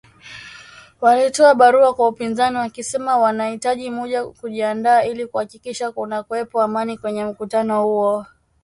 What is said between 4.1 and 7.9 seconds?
kujiandaa ili kuhakikisha kunakuwepo Amani kwenye mkutano